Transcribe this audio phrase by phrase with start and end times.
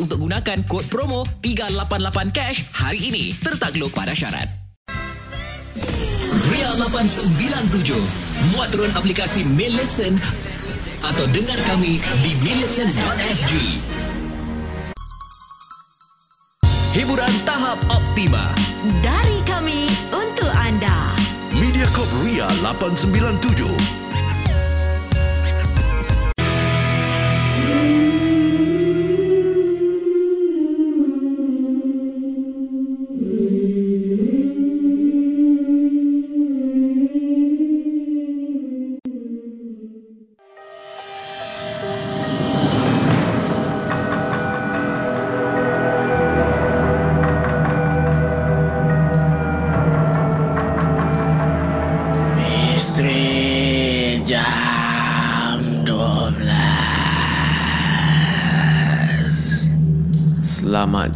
[0.00, 3.24] untuk gunakan kod promo 388 cash hari ini.
[3.36, 4.62] Tertakluk pada syarat.
[6.52, 8.00] Ria 897
[8.52, 10.16] Muat turun aplikasi Mail Listen
[11.02, 13.52] atau dengar kami di maillisten.sg
[16.92, 18.52] Hiburan tahap optima
[19.04, 21.12] Dari kami untuk anda.
[21.52, 24.01] Mediacorp Ria 897.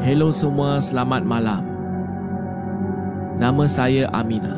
[0.00, 1.60] Hello semua, selamat malam.
[3.36, 4.56] Nama saya Amina.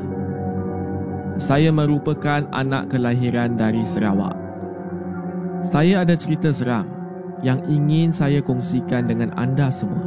[1.34, 4.38] Saya merupakan anak kelahiran dari Sarawak.
[5.66, 6.86] Saya ada cerita seram
[7.42, 10.06] yang ingin saya kongsikan dengan anda semua.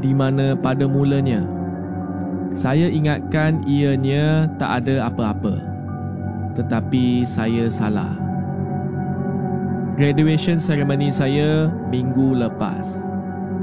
[0.00, 1.44] Di mana pada mulanya,
[2.56, 5.60] saya ingatkan ianya tak ada apa-apa.
[6.56, 8.16] Tetapi saya salah.
[10.00, 13.11] Graduation ceremony saya minggu lepas.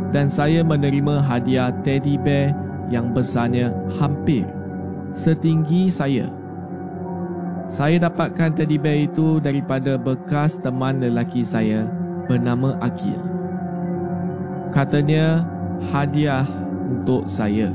[0.09, 2.53] Dan saya menerima hadiah teddy bear
[2.89, 3.69] yang besarnya
[4.01, 4.45] hampir
[5.13, 6.25] setinggi saya.
[7.69, 11.85] Saya dapatkan teddy bear itu daripada bekas teman lelaki saya
[12.25, 13.21] bernama Akil.
[14.73, 15.45] Katanya
[15.93, 16.45] hadiah
[16.89, 17.69] untuk saya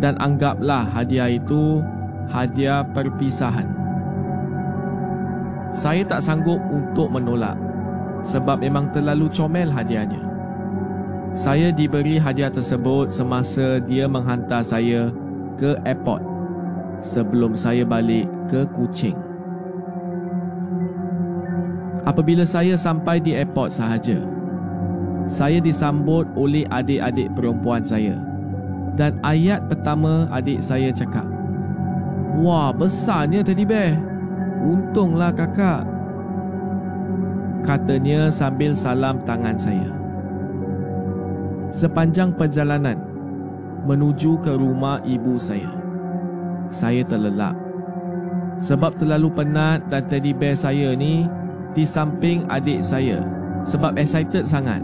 [0.00, 1.84] dan anggaplah hadiah itu
[2.30, 3.68] hadiah perpisahan.
[5.76, 7.56] Saya tak sanggup untuk menolak
[8.24, 10.37] sebab memang terlalu comel hadiahnya.
[11.32, 15.12] Saya diberi hadiah tersebut semasa dia menghantar saya
[15.60, 16.24] ke airport
[17.00, 19.16] sebelum saya balik ke Kuching.
[22.08, 24.24] Apabila saya sampai di airport sahaja,
[25.28, 28.16] saya disambut oleh adik-adik perempuan saya
[28.96, 31.28] dan ayat pertama adik saya cakap,
[32.38, 33.98] Wah, besarnya teddy bear.
[34.62, 35.82] Untunglah kakak.
[37.66, 39.97] Katanya sambil salam tangan saya.
[41.68, 42.96] Sepanjang perjalanan
[43.84, 45.68] menuju ke rumah ibu saya,
[46.72, 47.52] saya terlelap.
[48.58, 51.28] Sebab terlalu penat dan teddy bear saya ni
[51.76, 53.20] di samping adik saya
[53.68, 54.80] sebab excited sangat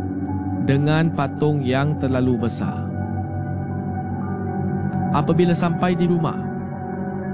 [0.69, 2.85] dengan patung yang terlalu besar.
[5.17, 6.37] Apabila sampai di rumah,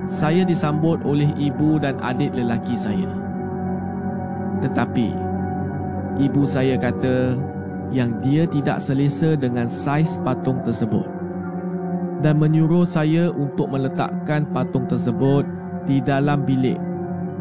[0.06, 3.10] saya disambut oleh ibu dan adik lelaki saya.
[4.62, 5.08] Tetapi,
[6.22, 7.34] ibu saya kata
[7.90, 11.20] yang dia tidak selesa dengan saiz patung tersebut
[12.20, 15.44] dan menyuruh saya untuk meletakkan patung tersebut
[15.88, 16.76] di dalam bilik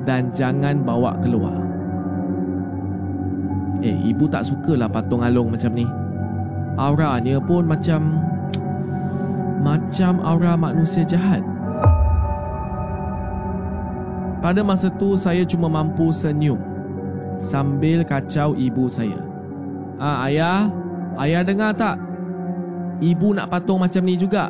[0.07, 1.59] dan jangan bawa keluar.
[3.79, 5.87] Eh, ibu tak sukalah patung alung macam ni.
[6.79, 8.19] Auranya pun macam
[9.59, 11.43] macam aura manusia jahat.
[14.39, 16.59] Pada masa tu saya cuma mampu senyum
[17.43, 19.28] sambil kacau ibu saya.
[19.99, 20.71] Ah ayah,
[21.19, 21.99] ayah dengar tak?
[23.03, 24.47] Ibu nak patung macam ni juga.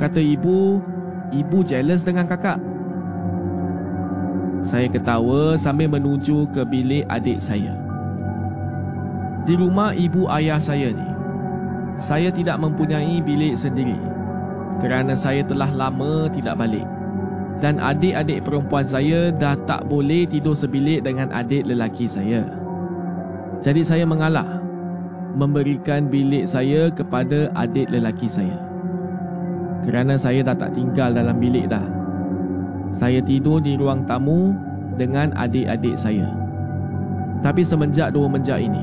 [0.00, 0.80] Kata ibu,
[1.28, 2.56] ibu jealous dengan kakak.
[4.64, 7.76] Saya ketawa sambil menuju ke bilik adik saya.
[9.44, 11.08] Di rumah ibu ayah saya ni,
[12.00, 13.96] saya tidak mempunyai bilik sendiri
[14.80, 16.86] kerana saya telah lama tidak balik
[17.58, 22.57] dan adik-adik perempuan saya dah tak boleh tidur sebilik dengan adik lelaki saya.
[23.58, 24.62] Jadi saya mengalah
[25.34, 28.54] memberikan bilik saya kepada adik lelaki saya.
[29.82, 31.82] Kerana saya dah tak tinggal dalam bilik dah.
[32.94, 34.54] Saya tidur di ruang tamu
[34.94, 36.30] dengan adik-adik saya.
[37.42, 38.82] Tapi semenjak dua menjak ini,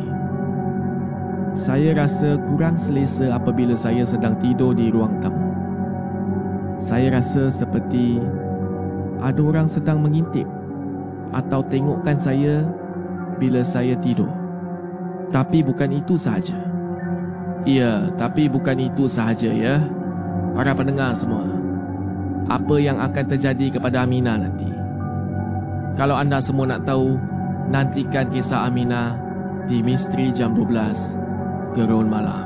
[1.55, 5.51] saya rasa kurang selesa apabila saya sedang tidur di ruang tamu.
[6.79, 8.19] Saya rasa seperti
[9.23, 10.47] ada orang sedang mengintip
[11.31, 12.67] atau tengokkan saya
[13.39, 14.44] bila saya tidur.
[15.29, 16.57] Tapi bukan itu sahaja.
[17.65, 19.81] Ya, tapi bukan itu sahaja ya.
[20.53, 21.45] Para pendengar semua.
[22.45, 24.69] Apa yang akan terjadi kepada Amina nanti?
[25.97, 27.17] Kalau anda semua nak tahu,
[27.73, 29.17] nantikan kisah Amina
[29.65, 32.45] di Misteri Jam 12 Gerun Malam.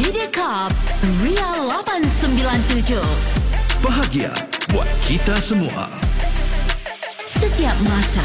[0.00, 0.72] Mediacorp
[1.20, 2.96] Ria 897
[3.84, 4.32] Bahagia
[4.72, 5.92] buat kita semua.
[7.28, 8.24] Setiap masa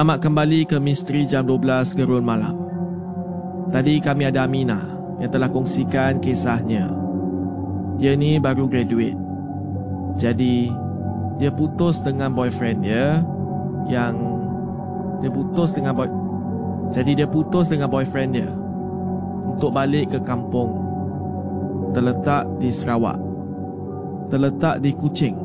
[0.00, 2.56] Selamat kembali ke Misteri Jam 12 Gerun Malam
[3.68, 4.80] Tadi kami ada Amina
[5.20, 6.88] yang telah kongsikan kisahnya
[8.00, 9.20] Dia ni baru graduate
[10.16, 10.72] Jadi
[11.36, 13.20] dia putus dengan boyfriend dia
[13.92, 14.16] Yang
[15.20, 16.08] Dia putus dengan boy
[16.96, 18.48] Jadi dia putus dengan boyfriend dia
[19.52, 20.80] Untuk balik ke kampung
[21.92, 23.20] terletak di Sarawak.
[24.32, 25.36] Terletak di Kuching,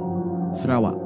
[0.55, 1.04] Sarawak.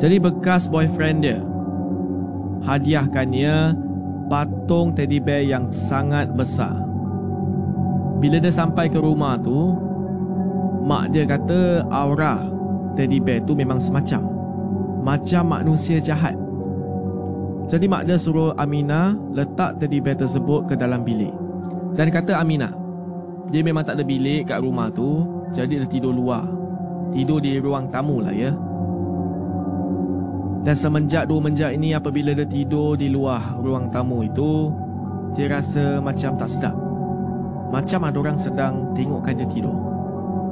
[0.00, 1.44] Jadi bekas boyfriend dia
[2.64, 3.76] hadiahkannya
[4.32, 6.80] patung teddy bear yang sangat besar.
[8.16, 9.76] Bila dia sampai ke rumah tu,
[10.88, 12.48] mak dia kata aura
[12.96, 14.24] teddy bear tu memang semacam
[15.04, 16.36] macam manusia jahat.
[17.68, 21.32] Jadi mak dia suruh Amina letak teddy bear tersebut ke dalam bilik.
[21.92, 22.72] Dan kata Amina,
[23.52, 26.48] dia memang tak ada bilik kat rumah tu, jadi dia tidur luar.
[27.10, 28.54] Tidur di ruang tamu lah ya.
[30.60, 34.68] Dan semenjak dua menjak ini apabila dia tidur di luar ruang tamu itu,
[35.32, 36.76] dia rasa macam tak sedap.
[37.72, 39.78] Macam ada orang sedang tengokkan dia tidur.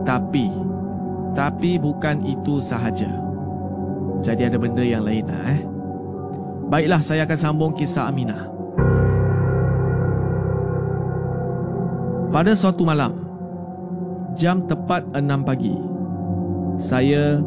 [0.09, 0.49] Tapi,
[1.37, 3.11] tapi bukan itu sahaja.
[4.25, 5.61] Jadi ada benda yang lain lah eh.
[6.73, 8.49] Baiklah saya akan sambung kisah Aminah.
[12.33, 13.13] Pada suatu malam,
[14.37, 15.77] jam tepat 6 pagi,
[16.77, 17.41] saya,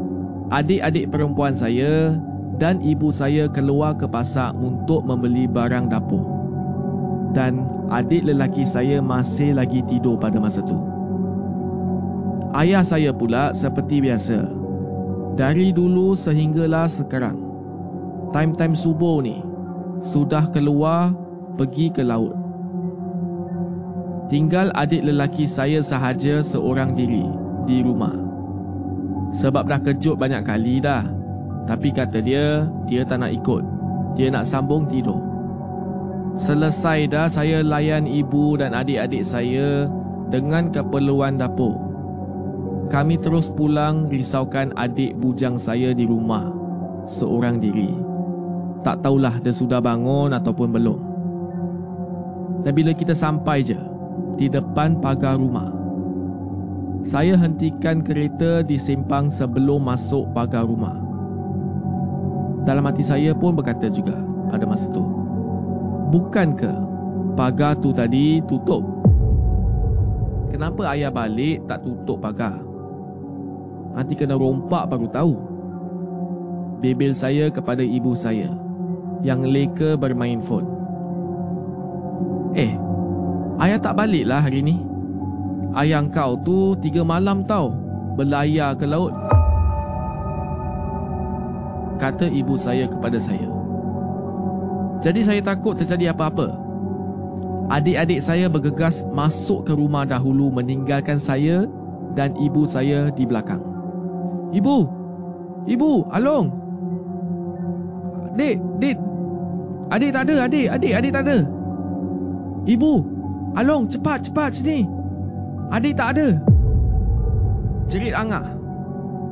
[0.50, 2.18] adik-adik perempuan saya
[2.62, 6.22] dan ibu saya keluar ke pasar untuk membeli barang dapur.
[7.34, 10.78] Dan adik lelaki saya masih lagi tidur pada masa itu.
[12.54, 14.46] Ayah saya pula seperti biasa.
[15.34, 17.42] Dari dulu sehinggalah sekarang.
[18.30, 19.42] Time-time subuh ni
[20.06, 21.18] sudah keluar
[21.58, 22.38] pergi ke laut.
[24.30, 27.26] Tinggal adik lelaki saya sahaja seorang diri
[27.66, 28.14] di rumah.
[29.34, 31.21] Sebab dah kejut banyak kali dah.
[31.70, 33.64] Tapi kata dia, dia tak nak ikut.
[34.18, 35.22] Dia nak sambung tidur.
[36.36, 39.86] Selesai dah saya layan ibu dan adik-adik saya
[40.32, 41.76] dengan keperluan dapur.
[42.88, 46.48] Kami terus pulang risaukan adik bujang saya di rumah.
[47.08, 47.92] Seorang diri.
[48.82, 51.00] Tak tahulah dia sudah bangun ataupun belum.
[52.64, 53.80] Dan bila kita sampai je
[54.40, 55.72] di depan pagar rumah.
[57.02, 61.11] Saya hentikan kereta di simpang sebelum masuk pagar rumah.
[62.62, 65.02] Dalam hati saya pun berkata juga pada masa tu.
[66.14, 66.78] Bukankah
[67.34, 68.86] pagar tu tadi tutup?
[70.52, 72.60] Kenapa ayah balik tak tutup pagar?
[73.96, 75.34] Nanti kena rompak baru tahu.
[76.84, 78.52] Bebel saya kepada ibu saya
[79.22, 80.66] yang leka bermain phone.
[82.58, 82.76] Eh,
[83.64, 84.82] ayah tak balik lah hari ni.
[85.72, 87.72] Ayah kau tu tiga malam tau
[88.20, 89.16] berlayar ke laut
[92.02, 93.46] kata ibu saya kepada saya.
[95.06, 96.58] Jadi saya takut terjadi apa-apa.
[97.70, 101.70] Adik-adik saya bergegas masuk ke rumah dahulu meninggalkan saya
[102.18, 103.62] dan ibu saya di belakang.
[104.52, 104.78] Ibu!
[105.70, 105.92] Ibu!
[106.10, 106.46] Along!
[108.34, 108.58] Dek!
[108.82, 108.98] Dek!
[109.94, 110.36] Adik tak ada!
[110.50, 110.68] Adik!
[110.68, 110.94] Adik!
[110.98, 111.38] Adik tak ada!
[112.68, 112.94] Ibu!
[113.56, 113.88] Along!
[113.88, 114.26] Cepat!
[114.28, 114.84] Cepat sini!
[115.72, 116.36] Adik tak ada!
[117.88, 118.46] Jerit Angah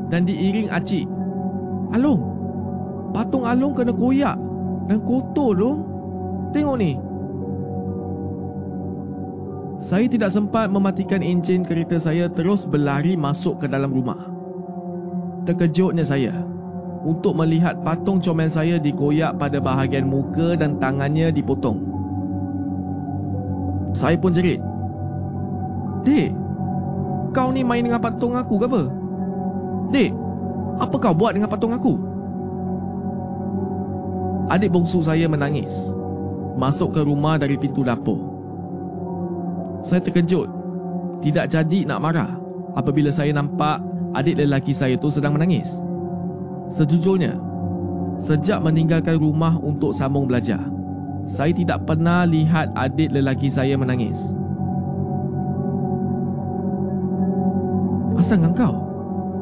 [0.07, 1.03] dan diiring Acik.
[1.91, 2.28] Along!
[3.09, 4.37] Patung Along kena koyak
[4.89, 5.71] dan kotor tu.
[6.49, 6.91] Tengok ni.
[9.79, 14.19] Saya tidak sempat mematikan enjin kereta saya terus berlari masuk ke dalam rumah.
[15.47, 16.35] Terkejutnya saya
[17.07, 21.79] untuk melihat patung comel saya dikoyak pada bahagian muka dan tangannya dipotong.
[23.95, 24.59] Saya pun jerit.
[26.03, 26.35] Dek,
[27.31, 28.83] kau ni main dengan patung aku ke apa?
[29.95, 30.11] Dek,
[30.79, 32.08] apa kau buat dengan patung aku?
[34.49, 35.93] Adik bongsu saya menangis
[36.57, 38.17] Masuk ke rumah dari pintu dapur
[39.85, 40.49] Saya terkejut
[41.21, 42.31] Tidak jadi nak marah
[42.73, 43.77] Apabila saya nampak
[44.17, 45.85] Adik lelaki saya itu sedang menangis
[46.73, 47.37] Sejujurnya
[48.17, 50.59] Sejak meninggalkan rumah untuk sambung belajar
[51.29, 54.33] Saya tidak pernah lihat adik lelaki saya menangis
[58.19, 58.75] Asal dengan kau?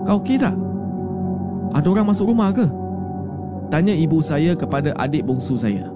[0.06, 0.54] Kau tak?
[1.74, 2.87] Ada orang masuk rumah ke?
[3.68, 5.92] Tanya ibu saya kepada adik bongsu saya.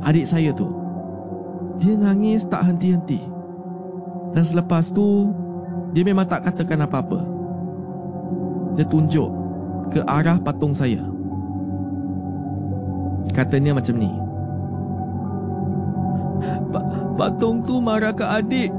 [0.00, 0.70] Adik saya tu,
[1.76, 3.20] dia nangis tak henti-henti.
[4.32, 5.32] Dan selepas tu,
[5.92, 7.20] dia memang tak katakan apa-apa.
[8.76, 9.28] Dia tunjuk
[9.92, 11.04] ke arah patung saya.
[13.32, 14.10] Katanya macam ni.
[17.18, 18.70] Patung tu marah ke adik.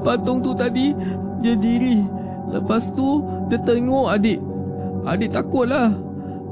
[0.00, 0.96] Patung tu tadi
[1.44, 2.00] dia diri.
[2.48, 3.20] Lepas tu
[3.52, 4.40] dia tengok adik.
[5.04, 5.92] Adik takutlah.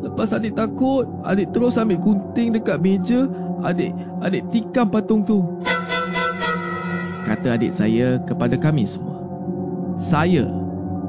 [0.04, 3.24] Lepas adik takut, adik terus ambil gunting dekat meja,
[3.64, 5.42] adik adik tikam patung tu.
[7.24, 9.18] Kata adik saya kepada kami semua.
[9.96, 10.46] Saya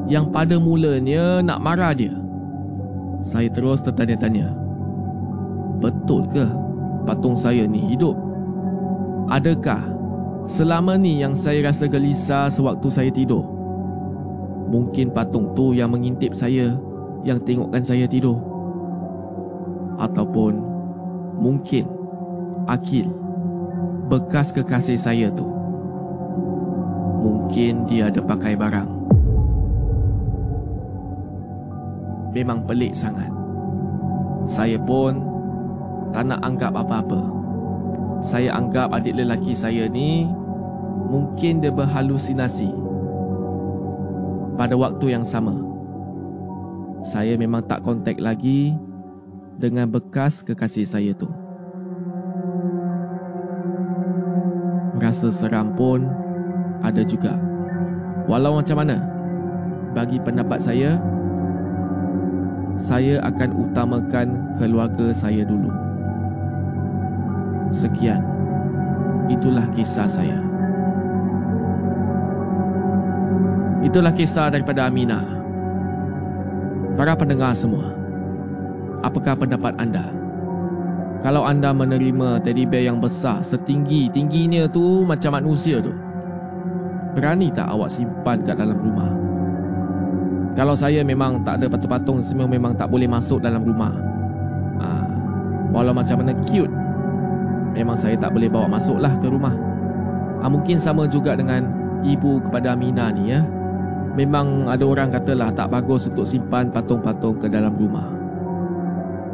[0.08, 2.16] yang pada mulanya nak marah dia.
[3.22, 4.56] Saya terus tertanya-tanya.
[5.84, 6.48] Betul ke
[7.06, 8.16] patung saya ni hidup?
[9.28, 9.98] Adakah
[10.48, 13.44] Selama ni yang saya rasa gelisah sewaktu saya tidur.
[14.72, 16.72] Mungkin patung tu yang mengintip saya,
[17.28, 18.40] yang tengokkan saya tidur.
[19.98, 20.62] Ataupun
[21.42, 21.90] mungkin
[22.68, 23.08] Akil,
[24.12, 25.48] bekas kekasih saya tu.
[27.18, 28.92] Mungkin dia ada pakai barang.
[32.36, 33.32] Memang pelik sangat.
[34.46, 35.24] Saya pun
[36.12, 37.24] tak nak anggap apa-apa.
[38.22, 40.28] Saya anggap adik lelaki saya ni
[41.08, 42.72] mungkin dia berhalusinasi.
[44.60, 45.54] Pada waktu yang sama,
[47.06, 48.74] saya memang tak kontak lagi
[49.58, 51.28] dengan bekas kekasih saya tu.
[54.98, 56.06] Rasa seram pun
[56.86, 57.38] ada juga.
[58.30, 59.02] Walau macam mana,
[59.98, 61.02] bagi pendapat saya,
[62.78, 64.28] saya akan utamakan
[64.62, 65.74] keluarga saya dulu.
[67.74, 68.22] Sekian,
[69.30, 70.38] itulah kisah saya.
[73.82, 75.22] Itulah kisah daripada Amina.
[76.98, 77.94] Para pendengar semua,
[79.08, 80.12] apakah pendapat anda?
[81.24, 85.96] Kalau anda menerima teddy bear yang besar setinggi-tingginya tu macam manusia tu,
[87.18, 89.12] berani tak awak simpan kat dalam rumah?
[90.54, 93.94] Kalau saya memang tak ada patung-patung semua memang tak boleh masuk dalam rumah.
[94.82, 94.88] Ha,
[95.74, 96.74] walau macam mana cute,
[97.74, 99.54] memang saya tak boleh bawa masuklah ke rumah.
[100.42, 101.66] Ha, mungkin sama juga dengan
[102.02, 103.46] ibu kepada Amina ni ya.
[104.18, 108.17] Memang ada orang katalah tak bagus untuk simpan patung-patung ke dalam rumah.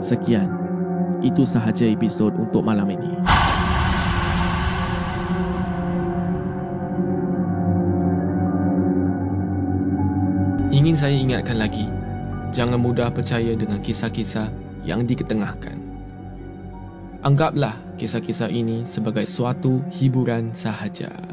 [0.03, 0.51] Sekian.
[1.23, 3.15] Itu sahaja episod untuk malam ini.
[10.75, 11.87] Ingin saya ingatkan lagi,
[12.51, 14.51] jangan mudah percaya dengan kisah-kisah
[14.83, 15.79] yang diketengahkan.
[17.23, 21.32] Anggaplah kisah-kisah ini sebagai suatu hiburan sahaja.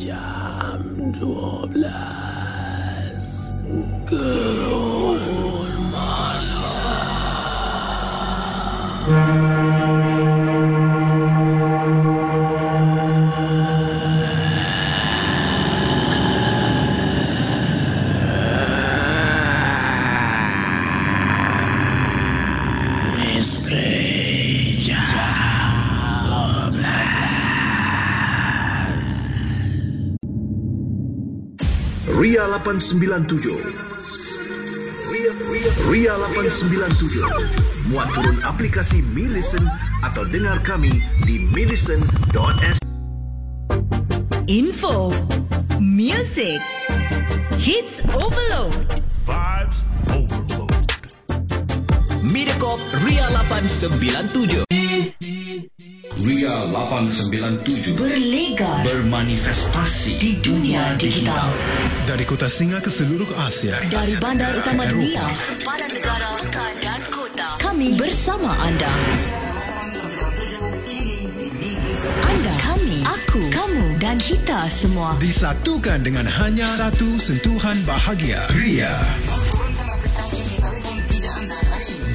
[0.00, 1.76] Jam 12
[4.08, 6.90] Gerun Malam.
[32.20, 33.48] Ria 897.
[35.10, 37.24] Ria, Ria, Ria 897.
[37.88, 39.64] Muat turun aplikasi Mi Listen
[40.04, 42.76] atau dengar kami di millicent.s.
[44.52, 45.08] Info,
[45.80, 46.60] music,
[47.56, 48.76] hits overload.
[49.24, 50.76] Vibes overload.
[52.20, 54.69] Mediacorp Ria 897.
[56.20, 61.48] Ria 897 Berlegar bermanifestasi di dunia digital.
[62.04, 63.80] Dari kota Singa ke seluruh Asia.
[63.80, 67.48] Dari Asia bandar utama ke dunia, sempadan negara, pekan dan kota.
[67.56, 68.92] Kami bersama anda.
[72.20, 75.16] Anda, kami, aku, kamu dan kita semua.
[75.24, 78.44] Disatukan dengan hanya satu sentuhan bahagia.
[78.52, 78.92] Ria.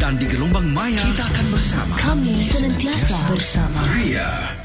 [0.06, 1.94] Dan di gelombang maya kita akan bersama.
[1.98, 3.82] Kami senantiasa bersama.
[3.98, 4.65] Ria.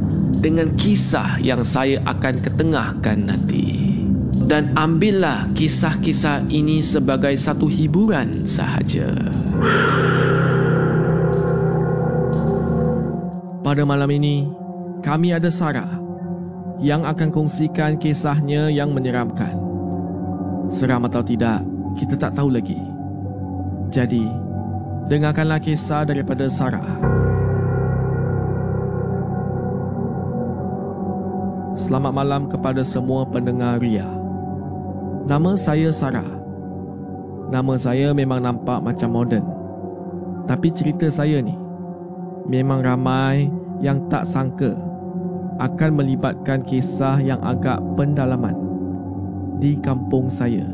[0.41, 3.77] dengan kisah yang saya akan ketengahkan nanti.
[4.41, 9.15] Dan ambillah kisah-kisah ini sebagai satu hiburan sahaja.
[13.61, 14.49] Pada malam ini,
[15.05, 15.87] kami ada Sarah
[16.81, 19.55] yang akan kongsikan kisahnya yang menyeramkan.
[20.67, 21.63] Seram atau tidak,
[21.95, 22.81] kita tak tahu lagi.
[23.87, 24.25] Jadi,
[25.07, 27.30] dengarkanlah kisah daripada Sarah.
[31.81, 34.05] Selamat malam kepada semua pendengar Ria.
[35.25, 36.29] Nama saya Sarah.
[37.49, 39.41] Nama saya memang nampak macam moden.
[40.45, 41.57] Tapi cerita saya ni
[42.45, 43.49] memang ramai
[43.81, 44.77] yang tak sangka
[45.57, 48.53] akan melibatkan kisah yang agak pendalaman
[49.57, 50.69] di kampung saya.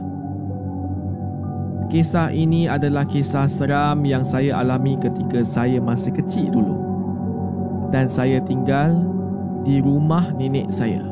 [1.87, 6.75] Kisah ini adalah kisah seram yang saya alami ketika saya masih kecil dulu.
[7.95, 9.16] Dan saya tinggal
[9.67, 11.03] di rumah nenek saya.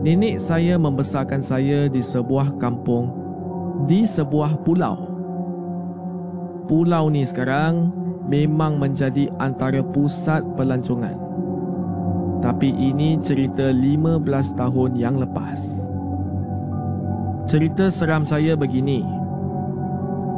[0.00, 3.12] Nenek saya membesarkan saya di sebuah kampung
[3.84, 4.96] di sebuah pulau.
[6.64, 7.92] Pulau ni sekarang
[8.24, 11.20] memang menjadi antara pusat pelancongan.
[12.40, 14.24] Tapi ini cerita 15
[14.56, 15.84] tahun yang lepas.
[17.44, 19.04] Cerita seram saya begini.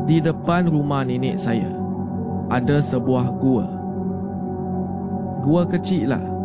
[0.09, 1.71] Di depan rumah nenek saya
[2.51, 3.67] ada sebuah gua.
[5.45, 6.38] Gua kecil lah.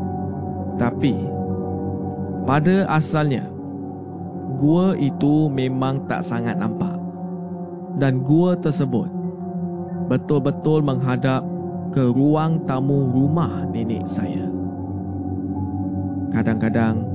[0.75, 1.15] Tapi
[2.43, 3.47] pada asalnya
[4.57, 6.97] gua itu memang tak sangat nampak.
[7.97, 9.09] Dan gua tersebut
[10.09, 11.45] betul-betul menghadap
[11.93, 14.49] ke ruang tamu rumah nenek saya.
[16.33, 17.05] Kadang-kadang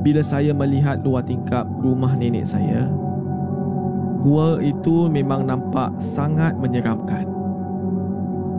[0.00, 2.88] bila saya melihat luar tingkap rumah nenek saya,
[4.24, 7.28] gua itu memang nampak sangat menyeramkan.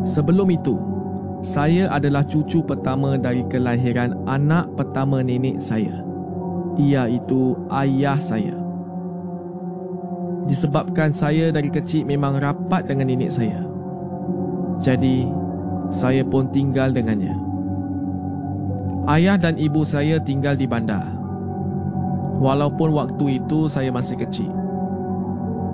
[0.05, 0.77] Sebelum itu,
[1.45, 6.01] saya adalah cucu pertama dari kelahiran anak pertama nenek saya,
[6.73, 8.57] iaitu ayah saya.
[10.49, 13.61] Disebabkan saya dari kecil memang rapat dengan nenek saya.
[14.81, 15.29] Jadi,
[15.93, 17.37] saya pun tinggal dengannya.
[19.05, 21.13] Ayah dan ibu saya tinggal di bandar
[22.41, 24.51] walaupun waktu itu saya masih kecil.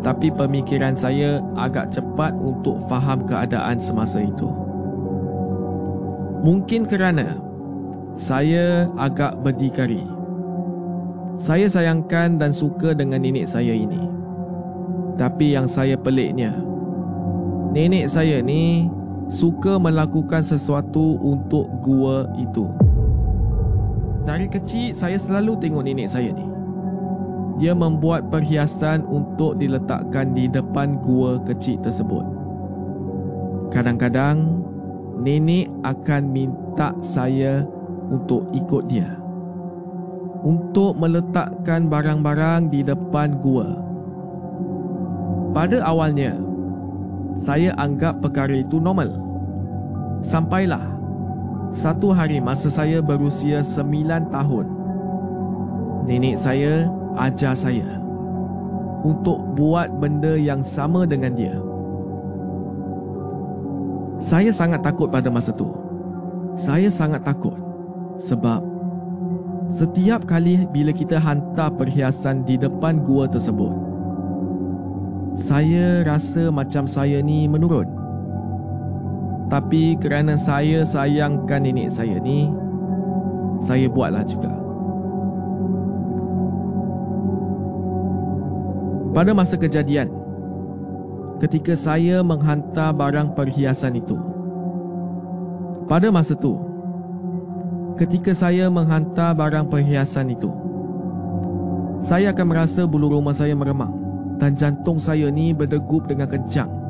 [0.01, 4.49] Tapi pemikiran saya agak cepat untuk faham keadaan semasa itu.
[6.41, 7.37] Mungkin kerana
[8.17, 10.01] saya agak berdikari.
[11.37, 14.09] Saya sayangkan dan suka dengan nenek saya ini.
[15.21, 16.57] Tapi yang saya peliknya,
[17.77, 18.89] nenek saya ni
[19.29, 22.65] suka melakukan sesuatu untuk gua itu.
[24.25, 26.45] Dari kecil saya selalu tengok nenek saya ni.
[27.61, 32.25] Dia membuat perhiasan untuk diletakkan di depan gua kecil tersebut.
[33.69, 34.60] Kadang-kadang
[35.21, 37.61] nenek akan minta saya
[38.09, 39.07] untuk ikut dia.
[40.41, 43.77] Untuk meletakkan barang-barang di depan gua.
[45.53, 46.33] Pada awalnya,
[47.37, 49.13] saya anggap perkara itu normal.
[50.25, 50.81] Sampailah
[51.69, 54.67] satu hari masa saya berusia sembilan tahun,
[56.09, 56.89] nenek saya
[57.21, 58.01] ajar saya
[59.05, 61.70] untuk buat benda yang sama dengan dia.
[64.21, 65.65] Saya sangat takut pada masa itu.
[66.53, 67.57] Saya sangat takut
[68.21, 68.61] sebab
[69.65, 73.73] setiap kali bila kita hantar perhiasan di depan gua tersebut,
[75.33, 77.89] saya rasa macam saya ni menurun.
[79.49, 82.47] Tapi kerana saya sayangkan nenek saya ni
[83.59, 84.55] Saya buatlah juga
[89.11, 90.20] Pada masa kejadian
[91.41, 94.13] Ketika saya menghantar barang perhiasan itu
[95.89, 96.61] Pada masa tu
[97.97, 100.53] Ketika saya menghantar barang perhiasan itu
[102.05, 103.91] Saya akan merasa bulu rumah saya meremang
[104.37, 106.81] Dan jantung saya ni berdegup dengan kencang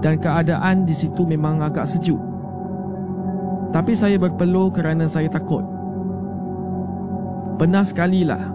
[0.00, 2.20] dan keadaan di situ memang agak sejuk.
[3.72, 5.64] Tapi saya berpeluh kerana saya takut.
[7.56, 8.54] Benar sekali lah.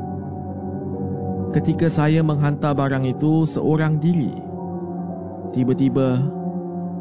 [1.51, 4.31] ketika saya menghantar barang itu seorang diri.
[5.51, 6.19] Tiba-tiba,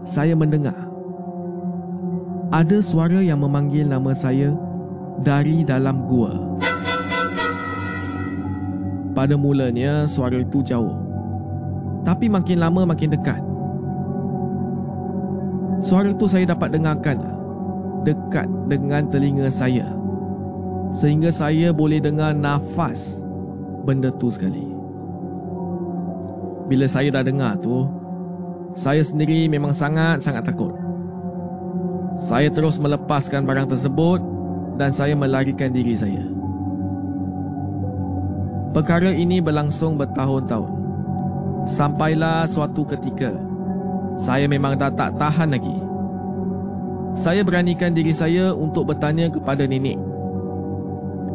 [0.02, 0.90] saya mendengar
[2.50, 4.50] ada suara yang memanggil nama saya
[5.22, 6.34] dari dalam gua.
[9.14, 10.98] Pada mulanya, suara itu jauh.
[12.02, 13.38] Tapi makin lama makin dekat.
[15.86, 17.22] Suara itu saya dapat dengarkan
[18.02, 19.86] dekat dengan telinga saya.
[20.90, 23.22] Sehingga saya boleh dengar nafas
[23.86, 24.66] benda tu sekali.
[26.66, 27.86] Bila saya dah dengar tu,
[28.74, 30.72] saya sendiri memang sangat-sangat takut.
[32.20, 34.20] Saya terus melepaskan barang tersebut
[34.76, 36.24] dan saya melarikan diri saya.
[38.70, 40.70] Perkara ini berlangsung bertahun-tahun.
[41.66, 43.34] Sampailah suatu ketika,
[44.16, 45.76] saya memang dah tak tahan lagi.
[47.16, 49.98] Saya beranikan diri saya untuk bertanya kepada nenek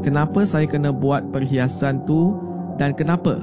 [0.05, 2.37] kenapa saya kena buat perhiasan tu
[2.77, 3.41] dan kenapa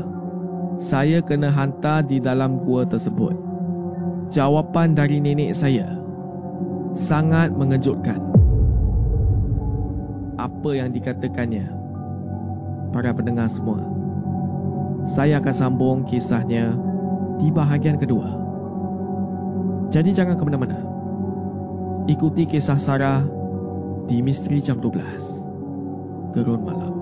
[0.78, 3.51] saya kena hantar di dalam gua tersebut.
[4.32, 5.92] Jawapan dari nenek saya
[6.96, 8.16] sangat mengejutkan.
[10.40, 11.68] Apa yang dikatakannya?
[12.96, 13.84] Para pendengar semua.
[15.04, 16.72] Saya akan sambung kisahnya
[17.36, 18.32] di bahagian kedua.
[19.92, 20.80] Jadi jangan ke mana-mana.
[22.08, 23.28] Ikuti kisah Sarah
[24.08, 26.32] di Misteri Jam 12.
[26.32, 27.01] Gerun Malam.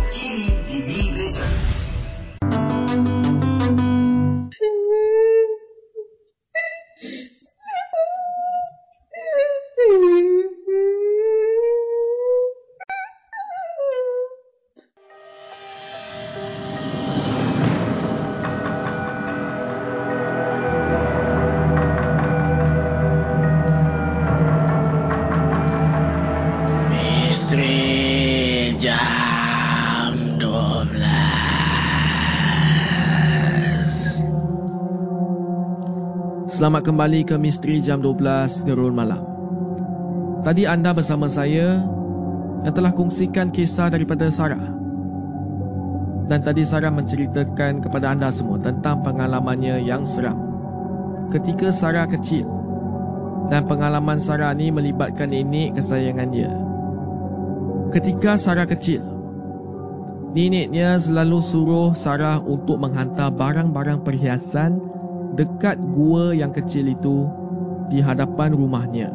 [36.61, 39.25] Selamat kembali ke Misteri Jam 12 Gerun Malam.
[40.45, 41.81] Tadi anda bersama saya
[42.61, 44.69] Yang telah kongsikan kisah daripada Sarah.
[46.29, 50.37] Dan tadi Sarah menceritakan kepada anda semua Tentang pengalamannya yang seram.
[51.33, 52.45] Ketika Sarah kecil
[53.49, 56.53] Dan pengalaman Sarah ni melibatkan nenek kesayangan dia.
[57.89, 59.01] Ketika Sarah kecil,
[60.37, 65.00] neneknya selalu suruh Sarah untuk menghantar barang-barang perhiasan
[65.35, 67.27] dekat gua yang kecil itu
[67.87, 69.09] di hadapan rumahnya.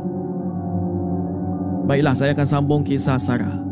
[1.87, 3.63] Baiklah, saya akan sambung kisah Sarah.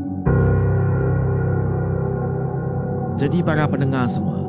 [3.18, 4.42] Jadi para pendengar semua,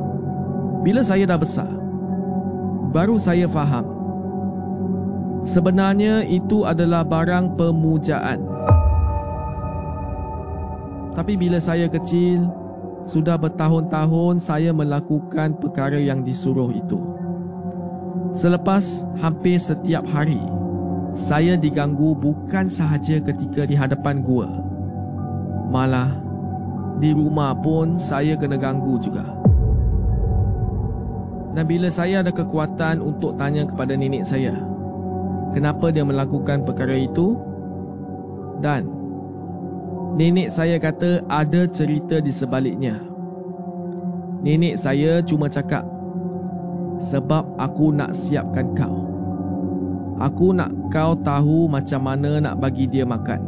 [0.81, 1.69] bila saya dah besar,
[2.89, 3.85] baru saya faham
[5.45, 8.41] sebenarnya itu adalah barang pemujaan.
[11.13, 12.43] Tapi bila saya kecil,
[13.07, 17.14] sudah bertahun-tahun saya melakukan perkara yang disuruh itu.
[18.35, 20.39] Selepas hampir setiap hari,
[21.15, 24.51] saya diganggu bukan sahaja ketika di hadapan gua.
[25.71, 26.19] Malah,
[26.99, 29.23] di rumah pun saya kena ganggu juga.
[31.55, 34.51] Dan bila saya ada kekuatan untuk tanya kepada nenek saya,
[35.55, 37.39] kenapa dia melakukan perkara itu?
[38.59, 39.05] Dan
[40.15, 43.03] Nenek saya kata ada cerita di sebaliknya.
[44.39, 45.83] Nenek saya cuma cakap,
[46.99, 49.05] sebab aku nak siapkan kau.
[50.15, 53.43] Aku nak kau tahu macam mana nak bagi dia makan.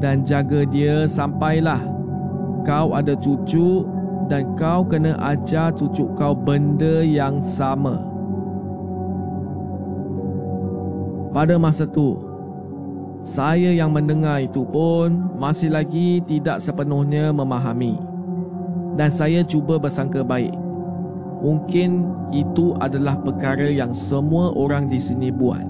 [0.00, 1.84] Dan jaga dia sampailah
[2.64, 3.84] kau ada cucu
[4.32, 8.00] dan kau kena ajar cucu kau benda yang sama.
[11.36, 12.16] Pada masa tu,
[13.20, 18.00] saya yang mendengar itu pun masih lagi tidak sepenuhnya memahami.
[18.96, 20.69] Dan saya cuba bersangka baik.
[21.40, 22.04] Mungkin
[22.36, 25.64] itu adalah perkara yang semua orang di sini buat.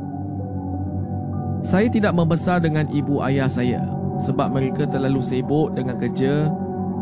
[1.63, 3.87] Saya tidak membesar dengan ibu ayah saya
[4.19, 6.51] sebab mereka terlalu sibuk dengan kerja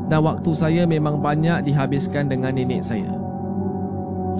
[0.08, 3.12] dan waktu saya memang banyak dihabiskan dengan nenek saya.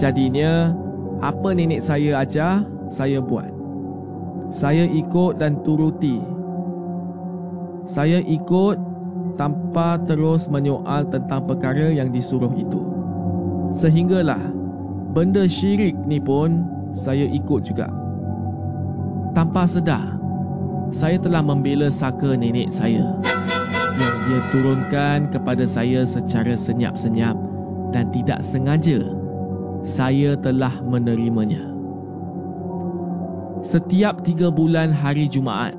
[0.01, 0.73] Jadinya,
[1.21, 3.53] apa nenek saya ajar, saya buat.
[4.49, 6.25] Saya ikut dan turuti.
[7.85, 8.81] Saya ikut
[9.37, 12.88] tanpa terus menyoal tentang perkara yang disuruh itu.
[13.72, 14.40] Sehinggalah
[15.12, 16.64] benda syirik ni pun
[16.96, 17.88] saya ikut juga.
[19.37, 20.18] Tanpa sedar,
[20.90, 23.04] saya telah membela saka nenek saya
[23.98, 27.37] yang dia turunkan kepada saya secara senyap-senyap
[27.90, 29.04] dan tidak sengaja
[29.83, 31.62] saya telah menerimanya.
[33.62, 35.74] Setiap tiga bulan hari Jumaat,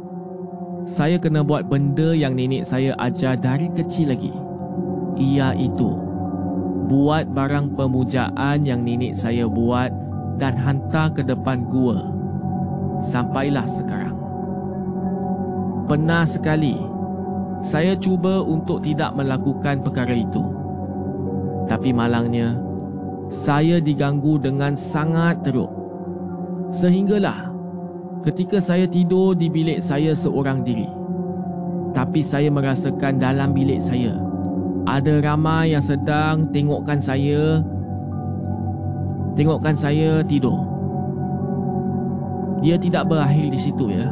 [0.84, 4.36] saya kena buat benda yang nenek saya ajar dari kecil lagi.
[5.20, 5.96] Ia itu,
[6.90, 9.94] buat barang pemujaan yang nenek saya buat
[10.42, 12.10] dan hantar ke depan gua.
[13.06, 14.18] Sampailah sekarang.
[15.86, 16.76] Pernah sekali,
[17.62, 20.44] saya cuba untuk tidak melakukan perkara itu.
[21.70, 22.58] Tapi malangnya,
[23.30, 25.70] saya diganggu dengan sangat teruk.
[26.74, 27.54] Sehinggalah
[28.26, 30.90] ketika saya tidur di bilik saya seorang diri.
[31.90, 34.29] Tapi saya merasakan dalam bilik saya
[34.88, 37.64] ada ramai yang sedang tengokkan saya
[39.40, 40.60] tengokkan saya tidur.
[42.60, 44.12] Dia tidak berakhir di situ ya.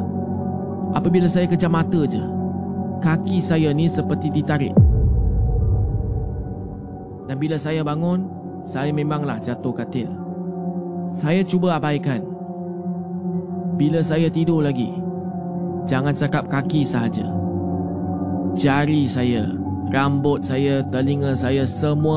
[0.96, 2.24] Apabila saya kejam mata je,
[3.04, 4.72] kaki saya ni seperti ditarik.
[7.28, 8.24] Dan bila saya bangun,
[8.64, 10.08] saya memanglah jatuh katil.
[11.12, 12.24] Saya cuba abaikan
[13.76, 14.96] bila saya tidur lagi.
[15.88, 17.28] Jangan cakap kaki sahaja.
[18.56, 19.44] Jari saya,
[19.92, 22.16] rambut saya, telinga saya semua